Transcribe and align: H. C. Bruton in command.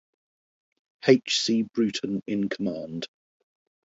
H. 1.07 1.29
C. 1.39 1.61
Bruton 1.61 2.23
in 2.25 2.49
command. 2.49 3.07